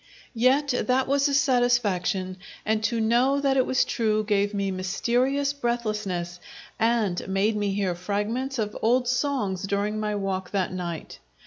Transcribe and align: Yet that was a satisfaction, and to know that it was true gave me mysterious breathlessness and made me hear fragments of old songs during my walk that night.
Yet 0.33 0.73
that 0.87 1.07
was 1.07 1.27
a 1.27 1.33
satisfaction, 1.35 2.37
and 2.65 2.83
to 2.85 2.99
know 2.99 3.39
that 3.39 3.55
it 3.55 3.67
was 3.67 3.85
true 3.85 4.23
gave 4.23 4.51
me 4.51 4.71
mysterious 4.71 5.53
breathlessness 5.53 6.39
and 6.79 7.27
made 7.27 7.55
me 7.55 7.71
hear 7.73 7.93
fragments 7.93 8.57
of 8.57 8.75
old 8.81 9.07
songs 9.07 9.61
during 9.67 9.99
my 9.99 10.15
walk 10.15 10.49
that 10.53 10.73
night. 10.73 11.19